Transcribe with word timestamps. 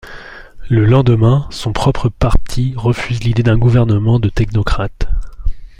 Le 0.67 0.83
lendemain, 0.87 1.45
son 1.51 1.73
propre 1.73 2.09
parti 2.09 2.73
refuse 2.75 3.23
l'idée 3.23 3.43
d'un 3.43 3.59
gouvernement 3.59 4.19
de 4.19 4.29
technocrates. 4.29 5.07